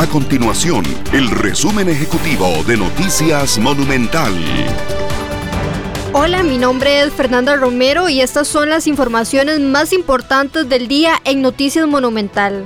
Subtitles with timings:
[0.00, 4.32] A continuación, el resumen ejecutivo de Noticias Monumental.
[6.14, 11.16] Hola, mi nombre es Fernanda Romero y estas son las informaciones más importantes del día
[11.26, 12.64] en Noticias Monumental.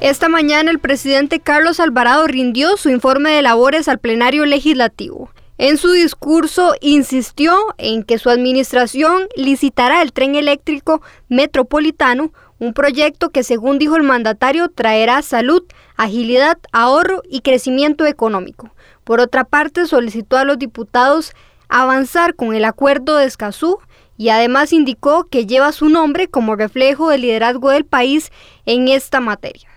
[0.00, 5.28] Esta mañana el presidente Carlos Alvarado rindió su informe de labores al plenario legislativo.
[5.58, 13.30] En su discurso insistió en que su administración licitará el tren eléctrico metropolitano, un proyecto
[13.30, 15.64] que según dijo el mandatario traerá salud,
[15.96, 18.70] agilidad, ahorro y crecimiento económico.
[19.02, 21.32] Por otra parte, solicitó a los diputados
[21.68, 23.78] avanzar con el acuerdo de Escazú
[24.18, 28.30] y además indicó que lleva su nombre como reflejo del liderazgo del país
[28.66, 29.68] en esta materia.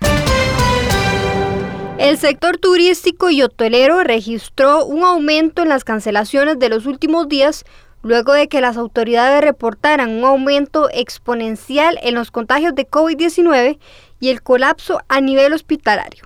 [1.97, 7.63] El sector turístico y hotelero registró un aumento en las cancelaciones de los últimos días
[8.03, 13.79] luego de que las autoridades reportaran un aumento exponencial en los contagios de COVID-19
[14.20, 16.26] y el colapso a nivel hospitalario.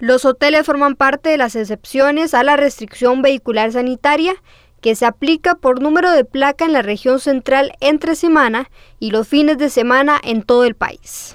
[0.00, 4.34] Los hoteles forman parte de las excepciones a la restricción vehicular sanitaria
[4.80, 9.26] que se aplica por número de placa en la región central entre semana y los
[9.26, 11.34] fines de semana en todo el país.